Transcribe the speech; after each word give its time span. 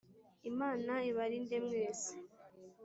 imana 0.49 0.93
ibarinde 1.09 1.55
mwese 1.65 2.13